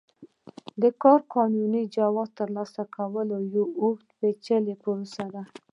[0.81, 5.41] د کار قانوني جواز ترلاسه کول یوه اوږده پېچلې پروسه ده.